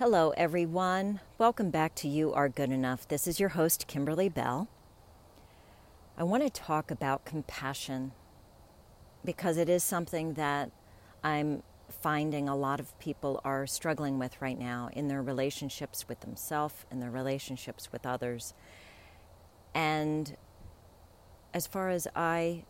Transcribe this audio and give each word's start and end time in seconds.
Hello, 0.00 0.30
everyone. 0.36 1.20
Welcome 1.38 1.70
back 1.70 1.94
to 1.94 2.08
You 2.08 2.32
Are 2.32 2.48
Good 2.48 2.70
Enough. 2.70 3.06
This 3.06 3.28
is 3.28 3.38
your 3.38 3.50
host, 3.50 3.86
Kimberly 3.86 4.28
Bell. 4.28 4.66
I 6.18 6.24
want 6.24 6.42
to 6.42 6.50
talk 6.50 6.90
about 6.90 7.24
compassion 7.24 8.10
because 9.24 9.56
it 9.56 9.68
is 9.68 9.84
something 9.84 10.34
that 10.34 10.72
I'm 11.22 11.62
finding 11.88 12.48
a 12.48 12.56
lot 12.56 12.80
of 12.80 12.98
people 12.98 13.40
are 13.44 13.68
struggling 13.68 14.18
with 14.18 14.42
right 14.42 14.58
now 14.58 14.90
in 14.92 15.06
their 15.06 15.22
relationships 15.22 16.08
with 16.08 16.18
themselves, 16.22 16.74
in 16.90 16.98
their 16.98 17.12
relationships 17.12 17.92
with 17.92 18.04
others. 18.04 18.52
And 19.76 20.36
as 21.54 21.68
far 21.68 21.90
as 21.90 22.08
I 22.16 22.64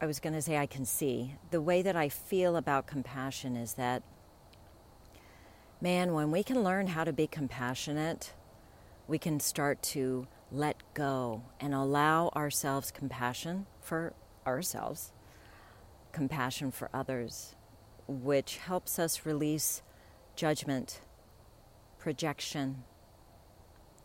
I 0.00 0.06
was 0.06 0.18
going 0.18 0.32
to 0.32 0.42
say 0.42 0.56
I 0.56 0.66
can 0.66 0.84
see, 0.84 1.36
the 1.52 1.60
way 1.60 1.80
that 1.82 1.94
I 1.94 2.08
feel 2.08 2.56
about 2.56 2.88
compassion 2.88 3.54
is 3.54 3.74
that 3.74 4.02
man, 5.80 6.12
when 6.12 6.30
we 6.30 6.42
can 6.42 6.62
learn 6.62 6.88
how 6.88 7.04
to 7.04 7.12
be 7.12 7.26
compassionate, 7.26 8.34
we 9.08 9.18
can 9.18 9.40
start 9.40 9.82
to 9.82 10.26
let 10.52 10.82
go 10.94 11.42
and 11.58 11.74
allow 11.74 12.28
ourselves 12.36 12.90
compassion 12.90 13.66
for 13.80 14.12
ourselves, 14.46 15.12
compassion 16.12 16.70
for 16.70 16.90
others, 16.92 17.54
which 18.06 18.58
helps 18.58 18.98
us 18.98 19.24
release 19.24 19.82
judgment, 20.36 21.00
projection, 21.98 22.84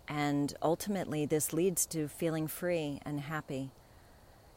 and 0.08 0.54
ultimately 0.62 1.26
this 1.26 1.52
leads 1.52 1.86
to 1.88 2.08
feeling 2.08 2.48
free 2.48 3.00
and 3.04 3.22
happy 3.22 3.72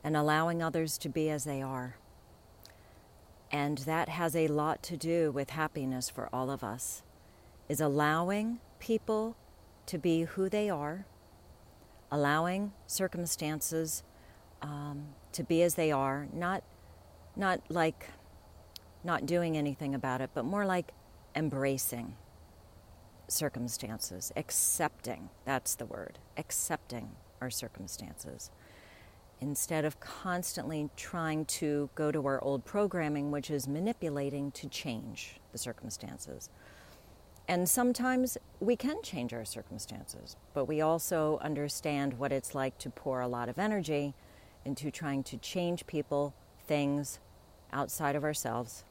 and 0.04 0.16
allowing 0.16 0.62
others 0.62 0.98
to 0.98 1.08
be 1.08 1.30
as 1.30 1.44
they 1.44 1.62
are. 1.62 1.96
And 3.50 3.78
that 3.78 4.10
has 4.10 4.36
a 4.36 4.46
lot 4.48 4.82
to 4.84 4.96
do 4.96 5.32
with 5.32 5.50
happiness 5.50 6.10
for 6.10 6.28
all 6.32 6.50
of 6.50 6.62
us 6.62 7.02
is 7.68 7.80
allowing 7.80 8.60
people 8.78 9.36
to 9.86 9.98
be 9.98 10.22
who 10.22 10.48
they 10.48 10.70
are, 10.70 11.06
allowing 12.10 12.72
circumstances 12.86 14.02
um, 14.62 15.08
to 15.32 15.42
be 15.42 15.62
as 15.62 15.74
they 15.74 15.92
are, 15.92 16.28
not, 16.32 16.62
not 17.36 17.60
like 17.68 18.08
not 19.04 19.26
doing 19.26 19.56
anything 19.56 19.94
about 19.94 20.20
it, 20.20 20.30
but 20.34 20.44
more 20.44 20.66
like 20.66 20.92
embracing 21.34 22.16
circumstances, 23.28 24.32
accepting 24.36 25.28
that's 25.44 25.74
the 25.74 25.86
word, 25.86 26.18
accepting 26.36 27.10
our 27.40 27.50
circumstances. 27.50 28.50
Instead 29.40 29.84
of 29.84 30.00
constantly 30.00 30.90
trying 30.96 31.44
to 31.44 31.88
go 31.94 32.10
to 32.10 32.26
our 32.26 32.42
old 32.42 32.64
programming, 32.64 33.30
which 33.30 33.50
is 33.50 33.68
manipulating 33.68 34.50
to 34.50 34.68
change 34.68 35.38
the 35.52 35.58
circumstances. 35.58 36.50
And 37.48 37.66
sometimes 37.66 38.36
we 38.60 38.76
can 38.76 39.02
change 39.02 39.32
our 39.32 39.46
circumstances, 39.46 40.36
but 40.52 40.66
we 40.66 40.82
also 40.82 41.38
understand 41.42 42.18
what 42.18 42.30
it's 42.30 42.54
like 42.54 42.76
to 42.78 42.90
pour 42.90 43.22
a 43.22 43.28
lot 43.28 43.48
of 43.48 43.58
energy 43.58 44.14
into 44.66 44.90
trying 44.90 45.22
to 45.24 45.38
change 45.38 45.86
people, 45.86 46.34
things 46.66 47.20
outside 47.72 48.14
of 48.14 48.22
ourselves 48.22 48.84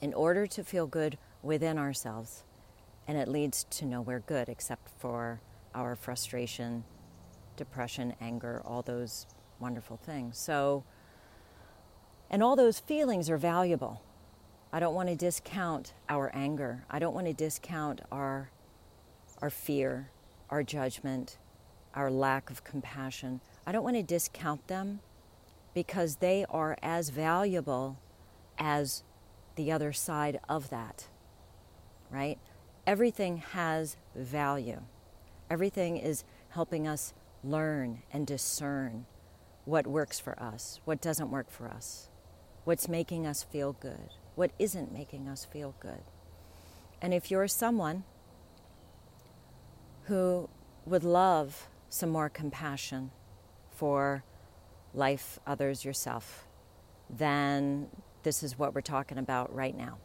in 0.00 0.12
order 0.12 0.46
to 0.48 0.64
feel 0.64 0.88
good 0.88 1.18
within 1.42 1.78
ourselves. 1.78 2.42
And 3.06 3.16
it 3.16 3.28
leads 3.28 3.62
to 3.70 3.86
nowhere 3.86 4.18
good 4.18 4.48
except 4.48 4.88
for 4.98 5.40
our 5.72 5.94
frustration, 5.94 6.82
depression, 7.56 8.14
anger, 8.20 8.60
all 8.64 8.82
those 8.82 9.26
wonderful 9.60 9.96
things. 9.96 10.36
So, 10.36 10.82
and 12.28 12.42
all 12.42 12.56
those 12.56 12.80
feelings 12.80 13.30
are 13.30 13.36
valuable. 13.36 14.02
I 14.76 14.78
don't 14.78 14.94
want 14.94 15.08
to 15.08 15.16
discount 15.16 15.94
our 16.06 16.30
anger. 16.34 16.84
I 16.90 16.98
don't 16.98 17.14
want 17.14 17.26
to 17.28 17.32
discount 17.32 18.02
our, 18.12 18.50
our 19.40 19.48
fear, 19.48 20.10
our 20.50 20.62
judgment, 20.62 21.38
our 21.94 22.10
lack 22.10 22.50
of 22.50 22.62
compassion. 22.62 23.40
I 23.66 23.72
don't 23.72 23.84
want 23.84 23.96
to 23.96 24.02
discount 24.02 24.68
them 24.68 25.00
because 25.72 26.16
they 26.16 26.44
are 26.50 26.76
as 26.82 27.08
valuable 27.08 27.98
as 28.58 29.02
the 29.54 29.72
other 29.72 29.94
side 29.94 30.40
of 30.46 30.68
that, 30.68 31.06
right? 32.10 32.38
Everything 32.86 33.38
has 33.38 33.96
value. 34.14 34.82
Everything 35.48 35.96
is 35.96 36.22
helping 36.50 36.86
us 36.86 37.14
learn 37.42 38.02
and 38.12 38.26
discern 38.26 39.06
what 39.64 39.86
works 39.86 40.20
for 40.20 40.38
us, 40.38 40.82
what 40.84 41.00
doesn't 41.00 41.30
work 41.30 41.50
for 41.50 41.66
us, 41.66 42.10
what's 42.64 42.90
making 42.90 43.26
us 43.26 43.42
feel 43.42 43.72
good 43.72 44.10
what 44.36 44.52
isn't 44.58 44.92
making 44.92 45.26
us 45.28 45.44
feel 45.44 45.74
good. 45.80 46.02
And 47.02 47.12
if 47.12 47.30
you're 47.30 47.48
someone 47.48 48.04
who 50.04 50.48
would 50.84 51.02
love 51.02 51.66
some 51.88 52.10
more 52.10 52.28
compassion 52.28 53.10
for 53.70 54.22
life, 54.94 55.38
others, 55.46 55.84
yourself, 55.84 56.46
then 57.10 57.88
this 58.22 58.42
is 58.42 58.58
what 58.58 58.74
we're 58.74 58.80
talking 58.80 59.18
about 59.18 59.54
right 59.54 59.76
now. 59.76 59.98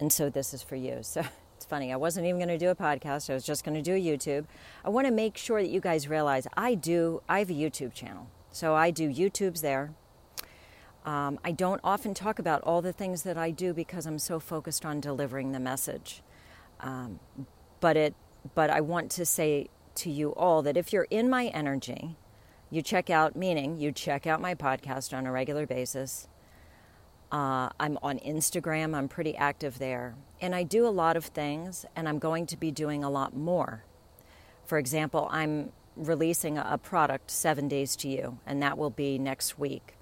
And 0.00 0.12
so 0.12 0.30
this 0.30 0.54
is 0.54 0.62
for 0.62 0.76
you. 0.76 1.00
So 1.02 1.24
it's 1.56 1.66
funny, 1.66 1.92
I 1.92 1.96
wasn't 1.96 2.24
even 2.24 2.38
going 2.38 2.56
to 2.56 2.56
do 2.56 2.70
a 2.70 2.74
podcast, 2.76 3.28
I 3.28 3.34
was 3.34 3.42
just 3.42 3.64
going 3.64 3.74
to 3.74 3.82
do 3.82 3.94
a 3.94 4.00
YouTube. 4.00 4.44
I 4.84 4.90
want 4.90 5.08
to 5.08 5.12
make 5.12 5.36
sure 5.36 5.60
that 5.60 5.70
you 5.70 5.80
guys 5.80 6.06
realize 6.06 6.46
I 6.56 6.76
do, 6.76 7.20
I 7.28 7.40
have 7.40 7.50
a 7.50 7.52
YouTube 7.52 7.92
channel. 7.92 8.28
So 8.52 8.76
I 8.76 8.92
do 8.92 9.12
YouTubes 9.12 9.60
there. 9.60 9.90
Um, 11.08 11.40
I 11.42 11.52
don't 11.52 11.80
often 11.82 12.12
talk 12.12 12.38
about 12.38 12.60
all 12.64 12.82
the 12.82 12.92
things 12.92 13.22
that 13.22 13.38
I 13.38 13.50
do 13.50 13.72
because 13.72 14.04
I'm 14.04 14.18
so 14.18 14.38
focused 14.38 14.84
on 14.84 15.00
delivering 15.00 15.52
the 15.52 15.58
message. 15.58 16.22
Um, 16.80 17.18
but 17.80 17.96
it, 17.96 18.14
but 18.54 18.68
I 18.68 18.82
want 18.82 19.10
to 19.12 19.24
say 19.24 19.68
to 19.94 20.10
you 20.10 20.34
all 20.34 20.60
that 20.60 20.76
if 20.76 20.92
you're 20.92 21.06
in 21.08 21.30
my 21.30 21.46
energy, 21.46 22.18
you 22.70 22.82
check 22.82 23.08
out, 23.08 23.34
meaning 23.34 23.80
you 23.80 23.90
check 23.90 24.26
out 24.26 24.42
my 24.42 24.54
podcast 24.54 25.16
on 25.16 25.24
a 25.24 25.32
regular 25.32 25.66
basis. 25.66 26.28
Uh, 27.32 27.70
I'm 27.80 27.98
on 28.02 28.18
Instagram, 28.18 28.94
I'm 28.94 29.08
pretty 29.08 29.34
active 29.34 29.78
there. 29.78 30.14
And 30.42 30.54
I 30.54 30.62
do 30.62 30.86
a 30.86 30.90
lot 30.90 31.16
of 31.16 31.24
things, 31.24 31.86
and 31.96 32.06
I'm 32.06 32.18
going 32.18 32.44
to 32.48 32.56
be 32.58 32.70
doing 32.70 33.02
a 33.02 33.08
lot 33.08 33.34
more. 33.34 33.82
For 34.66 34.76
example, 34.76 35.26
I'm 35.30 35.72
releasing 35.96 36.58
a, 36.58 36.76
product, 36.76 37.30
Seven 37.30 37.66
Days 37.66 37.96
to 37.96 38.08
You, 38.08 38.40
and 38.44 38.62
that 38.62 38.76
will 38.76 38.90
be 38.90 39.18
next 39.18 39.58
week. 39.58 39.94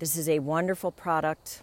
This 0.00 0.16
is 0.16 0.30
a 0.30 0.38
wonderful 0.38 0.92
product. 0.92 1.62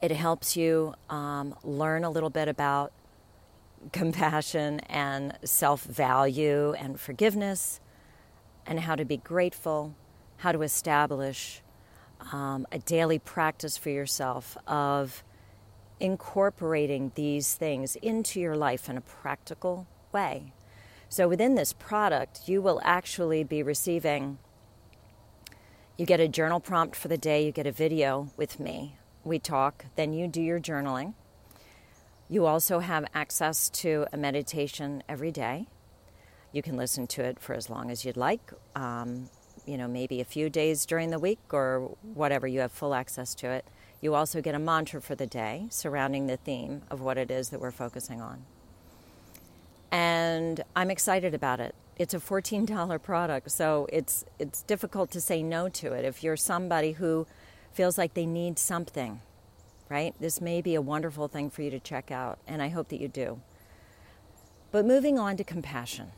It 0.00 0.12
helps 0.12 0.56
you 0.56 0.94
um, 1.10 1.56
learn 1.64 2.04
a 2.04 2.10
little 2.10 2.30
bit 2.30 2.46
about 2.46 2.92
compassion 3.90 4.78
and 4.88 5.36
self 5.42 5.82
value 5.82 6.74
and 6.74 7.00
forgiveness, 7.00 7.80
and 8.64 8.78
how 8.78 8.94
to 8.94 9.04
be 9.04 9.16
grateful, 9.16 9.96
how 10.36 10.52
to 10.52 10.62
establish 10.62 11.60
um, 12.30 12.68
a 12.70 12.78
daily 12.78 13.18
practice 13.18 13.76
for 13.76 13.90
yourself 13.90 14.56
of 14.68 15.24
incorporating 15.98 17.10
these 17.16 17.54
things 17.54 17.96
into 17.96 18.38
your 18.38 18.54
life 18.54 18.88
in 18.88 18.96
a 18.96 19.00
practical 19.00 19.88
way. 20.12 20.52
So, 21.08 21.26
within 21.26 21.56
this 21.56 21.72
product, 21.72 22.48
you 22.48 22.62
will 22.62 22.80
actually 22.84 23.42
be 23.42 23.64
receiving 23.64 24.38
you 26.02 26.06
get 26.06 26.18
a 26.18 26.26
journal 26.26 26.58
prompt 26.58 26.96
for 26.96 27.06
the 27.06 27.16
day, 27.16 27.46
you 27.46 27.52
get 27.52 27.64
a 27.64 27.70
video 27.70 28.28
with 28.36 28.58
me. 28.58 28.96
We 29.22 29.38
talk, 29.38 29.84
then 29.94 30.12
you 30.12 30.26
do 30.26 30.42
your 30.42 30.58
journaling. 30.58 31.14
You 32.28 32.44
also 32.44 32.80
have 32.80 33.04
access 33.14 33.70
to 33.70 34.06
a 34.12 34.16
meditation 34.16 35.04
every 35.08 35.30
day. 35.30 35.68
You 36.50 36.60
can 36.60 36.76
listen 36.76 37.06
to 37.06 37.22
it 37.22 37.38
for 37.38 37.54
as 37.54 37.70
long 37.70 37.88
as 37.88 38.04
you'd 38.04 38.16
like, 38.16 38.52
um, 38.74 39.30
you 39.64 39.78
know, 39.78 39.86
maybe 39.86 40.20
a 40.20 40.24
few 40.24 40.50
days 40.50 40.86
during 40.86 41.10
the 41.10 41.20
week 41.20 41.38
or 41.52 41.96
whatever. 42.02 42.48
You 42.48 42.58
have 42.62 42.72
full 42.72 42.94
access 42.94 43.32
to 43.36 43.50
it. 43.50 43.64
You 44.00 44.16
also 44.16 44.40
get 44.40 44.56
a 44.56 44.58
mantra 44.58 45.00
for 45.00 45.14
the 45.14 45.28
day 45.28 45.68
surrounding 45.70 46.26
the 46.26 46.36
theme 46.36 46.82
of 46.90 47.00
what 47.00 47.16
it 47.16 47.30
is 47.30 47.50
that 47.50 47.60
we're 47.60 47.70
focusing 47.70 48.20
on. 48.20 48.44
And 49.92 50.64
I'm 50.74 50.90
excited 50.90 51.32
about 51.32 51.60
it 51.60 51.76
it's 51.96 52.14
a 52.14 52.18
$14 52.18 53.02
product, 53.02 53.50
so 53.50 53.86
it's 53.92 54.24
it's 54.38 54.62
difficult 54.62 55.10
to 55.12 55.20
say 55.20 55.42
no 55.42 55.68
to 55.68 55.92
it. 55.92 56.04
If 56.04 56.22
you're 56.24 56.36
somebody 56.36 56.92
who 56.92 57.26
feels 57.72 57.98
like 57.98 58.14
they 58.14 58.26
need 58.26 58.58
something, 58.58 59.20
right? 59.88 60.14
This 60.20 60.40
may 60.40 60.62
be 60.62 60.74
a 60.74 60.82
wonderful 60.82 61.28
thing 61.28 61.50
for 61.50 61.62
you 61.62 61.70
to 61.70 61.80
check 61.80 62.10
out, 62.10 62.38
and 62.46 62.62
I 62.62 62.68
hope 62.68 62.88
that 62.88 63.00
you 63.00 63.08
do. 63.08 63.40
But 64.70 64.86
moving 64.86 65.18
on 65.18 65.36
to 65.36 65.44
compassion. 65.44 66.12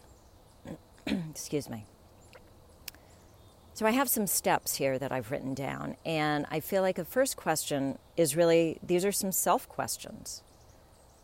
Excuse 1.07 1.69
me. 1.69 1.87
So 3.75 3.85
I 3.87 3.91
have 3.91 4.09
some 4.09 4.29
steps 4.29 4.77
here 4.77 5.01
that 5.01 5.11
I've 5.11 5.33
written 5.33 5.53
down, 5.53 5.97
and 6.07 6.47
I 6.49 6.61
feel 6.61 6.83
like 6.83 6.95
the 6.95 7.05
first 7.05 7.37
question 7.37 7.99
is 8.17 8.37
really 8.37 8.79
these 8.81 9.05
are 9.05 9.11
some 9.11 9.33
self 9.33 9.69
questions. 9.69 10.43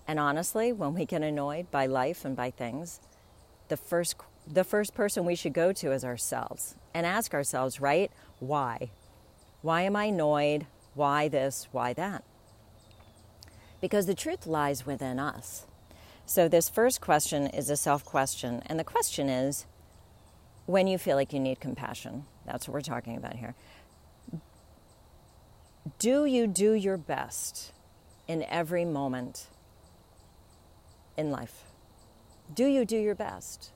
And 0.08 0.18
honestly, 0.18 0.72
when 0.72 0.92
we 0.92 1.04
get 1.04 1.22
annoyed 1.22 1.70
by 1.70 1.86
life 1.86 2.24
and 2.24 2.34
by 2.34 2.50
things, 2.50 2.98
the 3.70 3.76
first 3.78 4.16
the 4.46 4.64
first 4.64 4.94
person 4.94 5.24
we 5.24 5.36
should 5.36 5.52
go 5.52 5.72
to 5.72 5.92
is 5.92 6.04
ourselves 6.04 6.74
and 6.92 7.06
ask 7.06 7.32
ourselves, 7.32 7.80
right? 7.80 8.10
Why? 8.40 8.90
Why 9.62 9.82
am 9.82 9.94
I 9.94 10.06
annoyed? 10.06 10.66
Why 10.94 11.28
this? 11.28 11.68
Why 11.70 11.92
that? 11.92 12.24
Because 13.80 14.06
the 14.06 14.14
truth 14.14 14.46
lies 14.46 14.84
within 14.84 15.18
us. 15.18 15.66
So, 16.26 16.48
this 16.48 16.68
first 16.68 17.00
question 17.00 17.46
is 17.46 17.70
a 17.70 17.76
self 17.76 18.04
question. 18.04 18.62
And 18.66 18.78
the 18.78 18.84
question 18.84 19.28
is 19.28 19.66
when 20.66 20.86
you 20.86 20.98
feel 20.98 21.16
like 21.16 21.32
you 21.32 21.40
need 21.40 21.60
compassion, 21.60 22.24
that's 22.44 22.68
what 22.68 22.74
we're 22.74 22.80
talking 22.80 23.16
about 23.16 23.36
here. 23.36 23.54
Do 25.98 26.24
you 26.24 26.46
do 26.46 26.74
your 26.74 26.96
best 26.96 27.72
in 28.28 28.42
every 28.44 28.84
moment 28.84 29.46
in 31.16 31.30
life? 31.30 31.69
Do 32.52 32.66
you 32.66 32.84
do 32.84 32.96
your 32.96 33.14
best? 33.14 33.70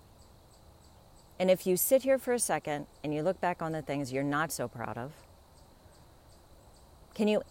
And 1.39 1.51
if 1.51 1.67
you 1.67 1.77
sit 1.77 2.03
here 2.03 2.19
for 2.19 2.33
a 2.33 2.39
second 2.39 2.87
and 3.03 3.15
you 3.15 3.23
look 3.23 3.41
back 3.41 3.63
on 3.63 3.73
the 3.73 3.83
things 3.83 4.13
you're 4.13 4.23
not 4.23 4.51
so 4.51 4.69
proud 4.69 4.97
of, 4.97 5.13
can 7.15 7.29
you 7.29 7.43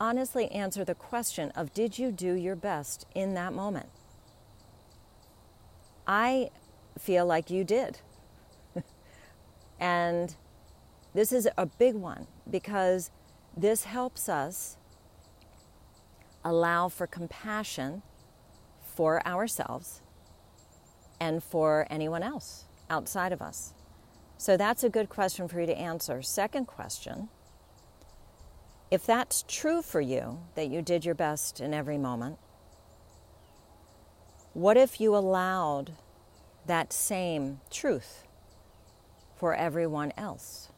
honestly 0.00 0.50
answer 0.50 0.84
the 0.84 0.94
question 0.94 1.50
of 1.50 1.72
did 1.74 1.98
you 1.98 2.10
do 2.10 2.34
your 2.34 2.56
best 2.56 3.06
in 3.14 3.34
that 3.34 3.52
moment? 3.52 3.88
I 6.06 6.50
feel 6.98 7.26
like 7.26 7.50
you 7.50 7.64
did. 7.64 7.98
and 9.80 10.34
this 11.12 11.32
is 11.32 11.48
a 11.56 11.66
big 11.66 11.94
one 11.94 12.26
because 12.50 13.10
this 13.56 13.84
helps 13.84 14.28
us 14.28 14.76
allow 16.44 16.88
for 16.88 17.06
compassion 17.06 18.02
for 18.82 19.26
ourselves 19.26 20.02
and 21.24 21.42
for 21.42 21.86
anyone 21.88 22.22
else 22.22 22.64
outside 22.90 23.32
of 23.32 23.40
us. 23.40 23.72
So 24.36 24.58
that's 24.58 24.84
a 24.84 24.90
good 24.90 25.08
question 25.08 25.48
for 25.48 25.58
you 25.58 25.66
to 25.66 25.76
answer. 25.76 26.20
Second 26.20 26.66
question 26.66 27.28
if 28.90 29.06
that's 29.06 29.44
true 29.48 29.80
for 29.80 30.00
you, 30.00 30.38
that 30.54 30.68
you 30.68 30.82
did 30.82 31.04
your 31.04 31.14
best 31.14 31.60
in 31.60 31.72
every 31.72 31.98
moment, 31.98 32.38
what 34.52 34.76
if 34.76 35.00
you 35.00 35.16
allowed 35.16 35.92
that 36.66 36.92
same 36.92 37.60
truth 37.70 38.24
for 39.36 39.54
everyone 39.54 40.12
else? 40.16 40.68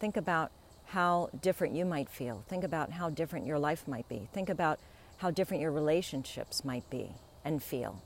Think 0.00 0.16
about 0.16 0.50
how 0.86 1.30
different 1.40 1.74
you 1.74 1.84
might 1.84 2.10
feel. 2.10 2.44
Think 2.48 2.64
about 2.64 2.90
how 2.90 3.08
different 3.08 3.46
your 3.46 3.58
life 3.58 3.86
might 3.86 4.08
be. 4.08 4.28
Think 4.34 4.50
about 4.50 4.80
how 5.18 5.30
different 5.30 5.62
your 5.62 5.72
relationships 5.72 6.64
might 6.64 6.90
be 6.90 7.12
and 7.44 7.62
feel, 7.62 8.02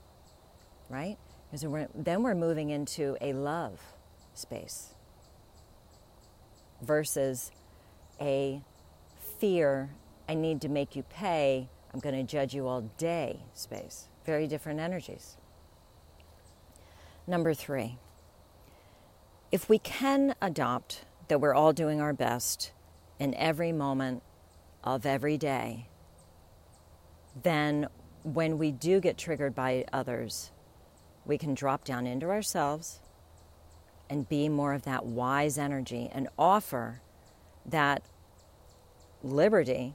right? 0.93 1.17
Because 1.49 1.65
we're, 1.65 1.87
then 1.95 2.21
we're 2.23 2.35
moving 2.35 2.69
into 2.69 3.17
a 3.19 3.33
love 3.33 3.79
space 4.35 4.93
versus 6.81 7.51
a 8.21 8.61
fear, 9.39 9.89
I 10.29 10.35
need 10.35 10.61
to 10.61 10.69
make 10.69 10.95
you 10.95 11.03
pay, 11.03 11.67
I'm 11.93 11.99
going 11.99 12.15
to 12.15 12.23
judge 12.23 12.53
you 12.53 12.67
all 12.67 12.81
day 12.97 13.39
space. 13.53 14.07
Very 14.25 14.47
different 14.47 14.79
energies. 14.79 15.37
Number 17.25 17.53
three, 17.53 17.97
if 19.51 19.69
we 19.69 19.79
can 19.79 20.35
adopt 20.41 21.05
that 21.27 21.39
we're 21.39 21.53
all 21.53 21.73
doing 21.73 22.01
our 22.01 22.13
best 22.13 22.71
in 23.19 23.33
every 23.35 23.71
moment 23.71 24.21
of 24.83 25.05
every 25.05 25.37
day, 25.37 25.87
then 27.41 27.87
when 28.23 28.57
we 28.57 28.71
do 28.71 28.99
get 28.99 29.17
triggered 29.17 29.55
by 29.55 29.85
others, 29.93 30.51
we 31.25 31.37
can 31.37 31.53
drop 31.53 31.83
down 31.83 32.05
into 32.05 32.29
ourselves 32.29 32.99
and 34.09 34.27
be 34.27 34.49
more 34.49 34.73
of 34.73 34.83
that 34.83 35.05
wise 35.05 35.57
energy 35.57 36.09
and 36.13 36.27
offer 36.37 37.01
that 37.65 38.03
liberty 39.23 39.93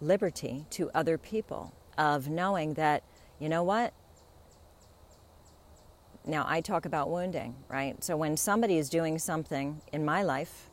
liberty 0.00 0.64
to 0.70 0.90
other 0.94 1.16
people 1.16 1.72
of 1.96 2.28
knowing 2.28 2.74
that 2.74 3.02
you 3.38 3.48
know 3.48 3.62
what 3.62 3.92
now 6.24 6.44
I 6.46 6.60
talk 6.60 6.84
about 6.84 7.10
wounding, 7.10 7.54
right? 7.68 8.02
So 8.02 8.16
when 8.16 8.36
somebody 8.36 8.78
is 8.78 8.88
doing 8.88 9.18
something 9.18 9.80
in 9.92 10.04
my 10.04 10.22
life, 10.22 10.68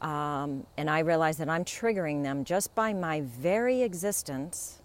um, 0.00 0.66
and 0.76 0.88
I 0.88 1.00
realize 1.00 1.38
that 1.38 1.48
I'm 1.48 1.64
triggering 1.64 2.22
them 2.22 2.44
just 2.44 2.74
by 2.74 2.92
my 2.92 3.20
very 3.20 3.82
existence, 3.82 4.80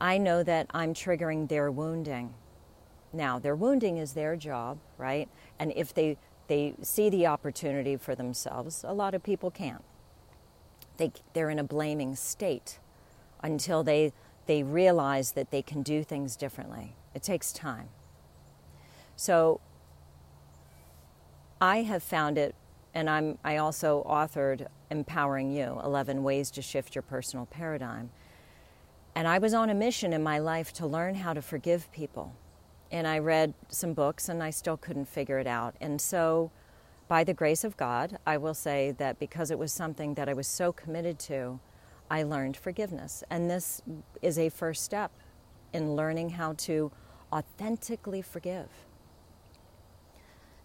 I 0.00 0.18
know 0.18 0.42
that 0.42 0.66
I'm 0.72 0.94
triggering 0.94 1.48
their 1.48 1.70
wounding. 1.70 2.34
Now, 3.12 3.38
their 3.38 3.56
wounding 3.56 3.96
is 3.96 4.12
their 4.12 4.36
job, 4.36 4.78
right? 4.98 5.28
And 5.58 5.72
if 5.74 5.94
they, 5.94 6.18
they 6.48 6.74
see 6.82 7.08
the 7.08 7.26
opportunity 7.26 7.96
for 7.96 8.14
themselves, 8.14 8.84
a 8.86 8.92
lot 8.92 9.14
of 9.14 9.22
people 9.22 9.50
can't. 9.50 9.84
They, 10.98 11.12
they're 11.32 11.50
in 11.50 11.58
a 11.58 11.64
blaming 11.64 12.16
state 12.16 12.78
until 13.42 13.82
they, 13.82 14.12
they 14.46 14.62
realize 14.62 15.32
that 15.32 15.50
they 15.50 15.62
can 15.62 15.82
do 15.82 16.02
things 16.02 16.36
differently. 16.36 16.94
It 17.14 17.22
takes 17.22 17.52
time. 17.52 17.88
So 19.16 19.60
I 21.60 21.82
have 21.82 22.02
found 22.02 22.36
it, 22.36 22.54
and 22.92 23.08
I'm, 23.08 23.38
I 23.42 23.56
also 23.56 24.04
authored 24.08 24.66
Empowering 24.90 25.50
You 25.50 25.80
11 25.82 26.22
Ways 26.22 26.50
to 26.52 26.62
Shift 26.62 26.94
Your 26.94 27.02
Personal 27.02 27.46
Paradigm. 27.46 28.10
And 29.16 29.26
I 29.26 29.38
was 29.38 29.54
on 29.54 29.70
a 29.70 29.74
mission 29.74 30.12
in 30.12 30.22
my 30.22 30.38
life 30.38 30.74
to 30.74 30.86
learn 30.86 31.14
how 31.14 31.32
to 31.32 31.40
forgive 31.40 31.90
people. 31.90 32.34
And 32.92 33.06
I 33.06 33.18
read 33.18 33.54
some 33.70 33.94
books 33.94 34.28
and 34.28 34.42
I 34.42 34.50
still 34.50 34.76
couldn't 34.76 35.08
figure 35.08 35.38
it 35.38 35.46
out. 35.46 35.74
And 35.80 35.98
so, 35.98 36.50
by 37.08 37.24
the 37.24 37.32
grace 37.32 37.64
of 37.64 37.78
God, 37.78 38.18
I 38.26 38.36
will 38.36 38.52
say 38.52 38.90
that 38.98 39.18
because 39.18 39.50
it 39.50 39.58
was 39.58 39.72
something 39.72 40.14
that 40.14 40.28
I 40.28 40.34
was 40.34 40.46
so 40.46 40.70
committed 40.70 41.18
to, 41.20 41.58
I 42.10 42.24
learned 42.24 42.58
forgiveness. 42.58 43.24
And 43.30 43.48
this 43.48 43.80
is 44.20 44.38
a 44.38 44.50
first 44.50 44.82
step 44.82 45.10
in 45.72 45.96
learning 45.96 46.30
how 46.30 46.52
to 46.52 46.92
authentically 47.32 48.20
forgive. 48.20 48.68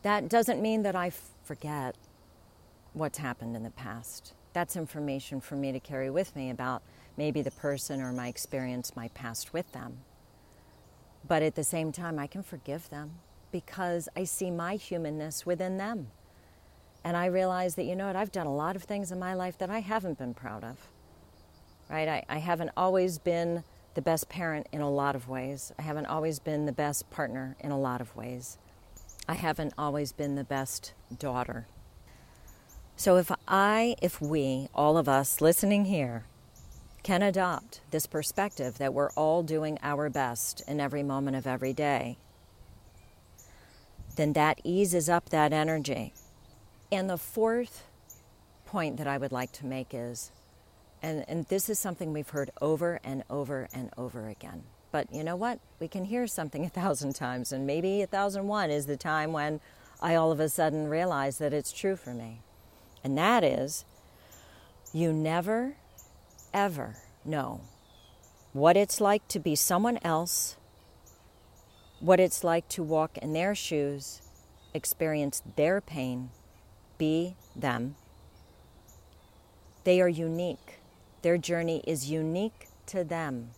That 0.02 0.28
doesn't 0.28 0.62
mean 0.62 0.82
that 0.82 0.96
I 0.96 1.14
forget 1.44 1.96
what's 2.92 3.20
happened 3.20 3.56
in 3.56 3.64
the 3.64 3.70
past. 3.70 4.34
That's 4.54 4.76
information 4.76 5.42
for 5.42 5.56
me 5.56 5.72
to 5.72 5.80
carry 5.80 6.10
with 6.10 6.36
me 6.36 6.50
about 6.50 6.82
maybe 7.18 7.42
the 7.42 7.52
person 7.52 8.02
or 8.02 8.12
my 8.12 8.28
experience, 8.28 8.96
my 8.96 9.08
past 9.10 9.54
with 9.54 9.72
them. 9.72 10.00
But 11.28 11.44
at 11.44 11.56
the 11.56 11.64
same 11.64 11.92
time, 11.92 12.20
I 12.20 12.28
can 12.28 12.44
forgive 12.44 12.90
them 12.90 13.20
because 13.52 14.10
I 14.16 14.24
see 14.24 14.50
my 14.52 14.76
humanness 14.76 15.46
within 15.46 15.78
them. 15.78 16.08
And 17.04 17.18
I 17.18 17.26
realize 17.28 17.76
that, 17.76 17.86
you 17.86 17.96
know 17.96 18.08
what, 18.08 18.16
I've 18.16 18.32
done 18.32 18.48
a 18.48 18.56
lot 18.56 18.76
of 18.76 18.84
things 18.84 19.12
in 19.12 19.20
my 19.20 19.34
life 19.34 19.58
that 19.58 19.70
I 19.70 19.80
haven't 19.80 20.18
been 20.18 20.34
proud 20.34 20.64
of. 20.64 20.78
Right? 21.90 22.08
I, 22.08 22.24
I 22.30 22.38
haven't 22.38 22.72
always 22.78 23.18
been 23.18 23.64
the 23.96 24.02
best 24.02 24.30
parent 24.30 24.68
in 24.72 24.82
a 24.82 24.90
lot 24.90 25.16
of 25.16 25.28
ways. 25.28 25.74
I 25.78 25.82
haven't 25.82 26.06
always 26.06 26.40
been 26.40 26.66
the 26.66 26.72
best 26.72 27.10
partner 27.10 27.58
in 27.60 27.72
a 27.72 27.80
lot 27.80 28.02
of 28.02 28.16
ways. 28.16 28.58
I 29.28 29.34
haven't 29.34 29.74
always 29.78 30.12
been 30.12 30.36
the 30.36 30.44
best 30.44 30.94
daughter. 31.18 31.68
So 33.02 33.18
if 33.18 33.32
I, 33.48 33.96
if 34.00 34.22
we, 34.22 34.68
all 34.76 34.96
of 34.96 35.10
us 35.10 35.42
listening 35.42 35.86
here, 35.86 36.26
can 37.02 37.24
adopt 37.24 37.82
this 37.90 38.06
perspective 38.06 38.78
that 38.78 38.94
we're 38.94 39.10
all 39.14 39.42
doing 39.42 39.80
our 39.82 40.08
best 40.08 40.62
in 40.68 40.80
every 40.80 41.02
moment 41.02 41.36
of 41.36 41.48
every 41.48 41.74
day, 41.74 42.20
then 44.18 44.34
that 44.34 44.62
eases 44.64 45.10
up 45.10 45.30
that 45.30 45.52
energy. 45.52 46.14
And 46.92 47.10
the 47.10 47.18
fourth 47.18 47.88
point 48.68 48.98
that 48.98 49.08
I 49.08 49.18
would 49.18 49.32
like 49.32 49.52
to 49.54 49.66
make 49.66 49.96
is 49.96 50.30
and, 51.02 51.26
and 51.28 51.48
this 51.48 51.70
is 51.70 51.80
something 51.80 52.14
we've 52.14 52.30
heard 52.30 52.52
over 52.62 53.00
and 53.04 53.24
over 53.32 53.68
and 53.74 53.90
over 53.98 54.30
again. 54.30 54.62
But 54.92 55.12
you 55.12 55.24
know 55.24 55.36
what? 55.36 55.58
We 55.80 55.88
can 55.88 56.06
hear 56.06 56.28
something 56.28 56.66
a 56.66 56.70
thousand 56.70 57.16
times, 57.16 57.52
and 57.52 57.66
maybe 57.66 58.04
a 58.04 58.06
thousand 58.06 58.48
one 58.48 58.70
is 58.70 58.86
the 58.86 58.96
time 58.96 59.34
when 59.34 59.60
I 60.00 60.14
all 60.14 60.32
of 60.32 60.40
a 60.40 60.50
sudden 60.50 60.88
realize 60.88 61.40
that 61.40 61.52
it's 61.52 61.72
true 61.72 61.96
for 61.96 62.14
me. 62.14 62.42
And 63.04 63.18
that 63.18 63.44
is, 63.44 63.86
you 64.94 65.14
never, 65.14 65.76
ever 66.54 66.98
know 67.24 67.62
what 68.54 68.76
it's 68.76 69.00
like 69.00 69.28
to 69.30 69.40
be 69.40 69.56
someone 69.56 69.98
else, 70.04 70.58
what 72.00 72.20
it's 72.20 72.44
like 72.44 72.68
to 72.70 72.84
walk 72.84 73.18
in 73.18 73.34
their 73.34 73.56
shoes, 73.56 74.22
experience 74.74 75.42
their 75.56 75.80
pain, 75.80 76.30
be 76.98 77.36
them. 77.56 77.96
They 79.84 80.02
are 80.02 80.10
unique. 80.10 80.80
Their 81.22 81.38
journey 81.38 81.82
is 81.88 82.10
unique 82.12 82.68
to 82.88 83.04
them. 83.04 83.52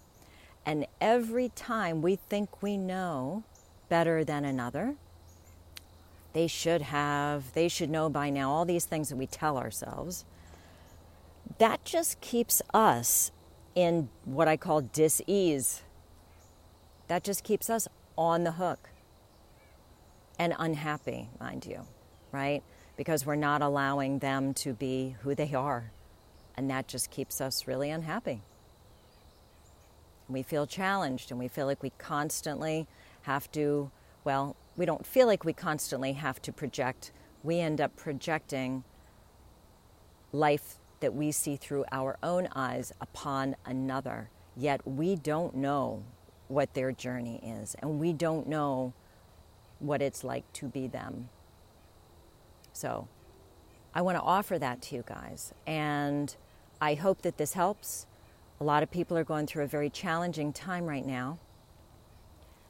And 0.66 0.86
every 1.02 1.50
time 1.50 2.02
we 2.02 2.16
think 2.16 2.62
we 2.62 2.78
know 2.78 3.44
better 3.90 4.24
than 4.24 4.46
another, 4.46 4.96
they 6.34 6.48
should 6.48 6.82
have, 6.84 7.54
they 7.54 7.68
should 7.68 7.90
know 7.90 8.10
by 8.10 8.30
now, 8.30 8.52
all 8.52 8.66
these 8.66 8.86
things 8.86 9.10
that 9.10 9.18
we 9.18 9.28
tell 9.28 9.58
ourselves, 9.58 10.26
that 11.60 11.86
just 11.86 12.22
keeps 12.22 12.62
us 12.74 13.32
in 13.76 14.10
what 14.26 14.48
I 14.48 14.58
call 14.58 14.82
dis 14.82 15.22
ease. 15.28 15.84
That 17.08 17.24
just 17.24 17.44
keeps 17.44 17.70
us 17.70 17.88
on 18.18 18.44
the 18.44 18.54
hook 18.54 18.90
and 20.40 20.56
unhappy, 20.60 21.30
mind 21.40 21.66
you, 21.66 21.82
right? 22.32 22.64
Because 22.98 23.26
we're 23.26 23.36
not 23.36 23.62
allowing 23.62 24.20
them 24.20 24.54
to 24.56 24.74
be 24.74 25.16
who 25.22 25.36
they 25.36 25.54
are 25.54 25.92
And 26.58 26.70
that 26.70 26.88
just 26.88 27.10
keeps 27.12 27.42
us 27.42 27.68
really 27.68 27.90
unhappy. 27.90 28.42
We 30.30 30.44
feel 30.44 30.68
challenged 30.68 31.32
and 31.32 31.40
we 31.40 31.48
feel 31.48 31.66
like 31.66 31.84
we 31.84 31.92
constantly 31.98 32.88
have 33.24 33.52
to, 33.54 33.92
well, 34.24 34.56
we 34.76 34.86
don't 34.86 35.06
feel 35.06 35.28
like 35.28 35.44
we 35.46 35.54
constantly 35.54 36.14
have 36.14 36.42
to 36.44 36.52
project. 36.52 37.12
We 37.44 37.60
end 37.60 37.80
up 37.80 37.96
projecting 37.96 38.84
life 40.32 40.80
that 41.00 41.14
we 41.14 41.32
see 41.32 41.56
through 41.56 41.86
our 41.92 42.18
own 42.24 42.48
eyes 42.56 42.92
upon 43.02 43.56
another. 43.66 44.30
Yet 44.56 44.88
we 44.88 45.16
don't 45.16 45.56
know 45.56 46.04
what 46.48 46.74
their 46.74 46.92
journey 46.92 47.40
is, 47.44 47.76
and 47.80 48.00
we 48.00 48.14
don't 48.14 48.48
know 48.48 48.94
what 49.80 50.02
it's 50.02 50.24
like 50.24 50.52
to 50.54 50.68
be 50.68 50.88
them. 50.88 51.30
So 52.72 53.08
I 53.94 54.02
want 54.02 54.18
to 54.18 54.24
offer 54.24 54.58
that 54.60 54.82
to 54.84 54.96
you 54.96 55.04
guys. 55.06 55.54
And 55.68 56.36
I 56.82 56.96
hope 56.96 57.22
that 57.24 57.38
this 57.38 57.54
helps. 57.54 58.08
A 58.60 58.64
lot 58.64 58.82
of 58.84 58.90
people 58.90 59.18
are 59.18 59.24
going 59.24 59.46
through 59.46 59.64
a 59.64 59.68
very 59.68 59.90
challenging 59.90 60.54
time 60.54 60.86
right 60.86 61.06
now. 61.06 61.40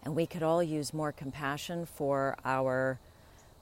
And 0.03 0.15
we 0.15 0.25
could 0.25 0.43
all 0.43 0.61
use 0.61 0.93
more 0.93 1.11
compassion 1.11 1.85
for 1.85 2.37
our 2.43 2.99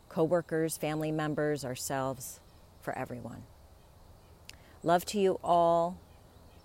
coworkers, 0.09 0.77
family 0.77 1.11
members, 1.11 1.63
ourselves, 1.63 2.39
for 2.81 2.97
everyone. 2.97 3.43
Love 4.83 5.05
to 5.05 5.19
you 5.19 5.39
all. 5.43 5.97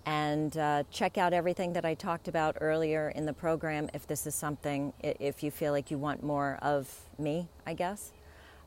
And 0.05 0.57
uh, 0.57 0.83
check 0.89 1.17
out 1.17 1.33
everything 1.33 1.73
that 1.73 1.83
I 1.83 1.93
talked 1.93 2.27
about 2.29 2.57
earlier 2.61 3.09
in 3.09 3.25
the 3.25 3.33
program 3.33 3.89
if 3.93 4.07
this 4.07 4.25
is 4.25 4.33
something, 4.33 4.93
if 5.01 5.43
you 5.43 5.51
feel 5.51 5.73
like 5.73 5.91
you 5.91 5.97
want 5.97 6.23
more 6.23 6.57
of 6.61 6.89
me, 7.19 7.49
I 7.65 7.73
guess. 7.73 8.13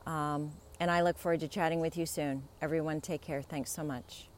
Um, 0.05 0.51
and 0.79 0.89
I 0.89 1.01
look 1.01 1.17
forward 1.17 1.39
to 1.41 1.47
chatting 1.47 1.79
with 1.79 1.97
you 1.97 2.05
soon. 2.05 2.43
Everyone, 2.61 3.01
take 3.01 3.21
care. 3.21 3.41
Thanks 3.41 3.71
so 3.71 3.83
much. 3.83 4.30